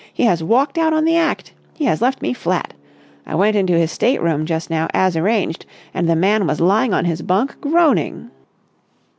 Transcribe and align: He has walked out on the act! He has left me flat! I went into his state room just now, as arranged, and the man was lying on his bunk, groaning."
He 0.11 0.23
has 0.23 0.41
walked 0.43 0.79
out 0.79 0.93
on 0.93 1.05
the 1.05 1.15
act! 1.15 1.53
He 1.75 1.85
has 1.85 2.01
left 2.01 2.23
me 2.23 2.33
flat! 2.33 2.73
I 3.27 3.35
went 3.35 3.55
into 3.55 3.77
his 3.77 3.91
state 3.91 4.19
room 4.19 4.47
just 4.47 4.71
now, 4.71 4.87
as 4.95 5.15
arranged, 5.15 5.63
and 5.93 6.09
the 6.09 6.15
man 6.15 6.47
was 6.47 6.59
lying 6.59 6.91
on 6.91 7.05
his 7.05 7.21
bunk, 7.21 7.61
groaning." 7.61 8.31